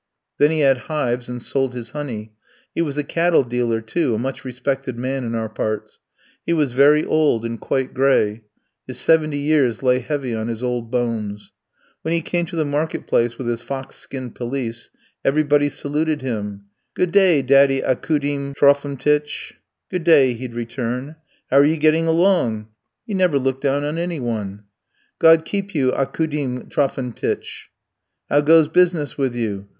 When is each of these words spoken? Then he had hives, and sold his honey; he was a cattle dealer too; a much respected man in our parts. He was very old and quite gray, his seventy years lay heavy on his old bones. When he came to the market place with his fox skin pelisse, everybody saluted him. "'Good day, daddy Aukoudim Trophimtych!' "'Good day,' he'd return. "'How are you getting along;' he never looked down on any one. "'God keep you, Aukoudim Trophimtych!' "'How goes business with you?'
Then 0.39 0.49
he 0.49 0.61
had 0.61 0.79
hives, 0.89 1.29
and 1.29 1.43
sold 1.43 1.75
his 1.75 1.91
honey; 1.91 2.33
he 2.73 2.81
was 2.81 2.97
a 2.97 3.03
cattle 3.03 3.43
dealer 3.43 3.81
too; 3.81 4.15
a 4.15 4.17
much 4.17 4.43
respected 4.43 4.97
man 4.97 5.23
in 5.23 5.35
our 5.35 5.47
parts. 5.47 5.99
He 6.43 6.53
was 6.53 6.71
very 6.71 7.05
old 7.05 7.45
and 7.45 7.61
quite 7.61 7.93
gray, 7.93 8.41
his 8.87 8.97
seventy 8.99 9.37
years 9.37 9.83
lay 9.83 9.99
heavy 9.99 10.33
on 10.33 10.47
his 10.47 10.63
old 10.63 10.89
bones. 10.89 11.51
When 12.01 12.15
he 12.15 12.21
came 12.21 12.47
to 12.47 12.55
the 12.55 12.65
market 12.65 13.05
place 13.05 13.37
with 13.37 13.45
his 13.45 13.61
fox 13.61 13.95
skin 13.95 14.31
pelisse, 14.31 14.89
everybody 15.23 15.69
saluted 15.69 16.23
him. 16.23 16.65
"'Good 16.95 17.11
day, 17.11 17.43
daddy 17.43 17.81
Aukoudim 17.83 18.55
Trophimtych!' 18.55 19.53
"'Good 19.91 20.03
day,' 20.03 20.33
he'd 20.33 20.55
return. 20.55 21.15
"'How 21.51 21.57
are 21.57 21.63
you 21.63 21.77
getting 21.77 22.07
along;' 22.07 22.69
he 23.05 23.13
never 23.13 23.37
looked 23.37 23.61
down 23.61 23.83
on 23.83 23.99
any 23.99 24.19
one. 24.19 24.63
"'God 25.19 25.45
keep 25.45 25.75
you, 25.75 25.91
Aukoudim 25.91 26.71
Trophimtych!' 26.71 27.67
"'How 28.31 28.41
goes 28.41 28.67
business 28.67 29.15
with 29.15 29.35
you?' 29.35 29.69